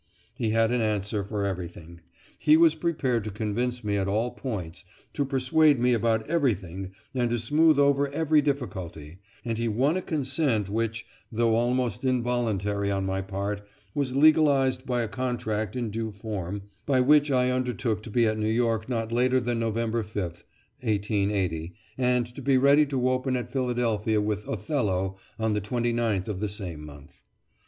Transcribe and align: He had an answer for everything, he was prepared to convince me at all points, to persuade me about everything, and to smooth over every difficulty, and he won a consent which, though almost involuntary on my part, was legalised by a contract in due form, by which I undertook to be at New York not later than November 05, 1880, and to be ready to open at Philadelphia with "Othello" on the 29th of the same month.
He 0.33 0.49
had 0.49 0.71
an 0.71 0.81
answer 0.81 1.23
for 1.23 1.45
everything, 1.45 2.01
he 2.39 2.57
was 2.57 2.73
prepared 2.73 3.23
to 3.23 3.29
convince 3.29 3.83
me 3.83 3.97
at 3.97 4.07
all 4.07 4.31
points, 4.31 4.83
to 5.13 5.23
persuade 5.23 5.79
me 5.79 5.93
about 5.93 6.27
everything, 6.27 6.93
and 7.13 7.29
to 7.29 7.37
smooth 7.37 7.77
over 7.77 8.07
every 8.09 8.41
difficulty, 8.41 9.19
and 9.45 9.59
he 9.59 9.67
won 9.67 9.97
a 9.97 10.01
consent 10.01 10.69
which, 10.69 11.05
though 11.31 11.53
almost 11.53 12.03
involuntary 12.03 12.89
on 12.89 13.05
my 13.05 13.21
part, 13.21 13.61
was 13.93 14.15
legalised 14.15 14.87
by 14.87 15.03
a 15.03 15.07
contract 15.07 15.75
in 15.75 15.91
due 15.91 16.09
form, 16.11 16.63
by 16.87 16.99
which 16.99 17.29
I 17.29 17.51
undertook 17.51 18.01
to 18.01 18.09
be 18.09 18.25
at 18.25 18.39
New 18.39 18.49
York 18.49 18.89
not 18.89 19.11
later 19.11 19.39
than 19.39 19.59
November 19.59 20.01
05, 20.01 20.43
1880, 20.81 21.75
and 21.99 22.25
to 22.25 22.41
be 22.41 22.57
ready 22.57 22.87
to 22.87 23.07
open 23.09 23.35
at 23.35 23.51
Philadelphia 23.51 24.19
with 24.19 24.47
"Othello" 24.47 25.17
on 25.37 25.53
the 25.53 25.61
29th 25.61 26.27
of 26.27 26.39
the 26.39 26.49
same 26.49 26.83
month. 26.87 27.21